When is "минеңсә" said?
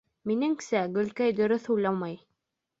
0.29-0.81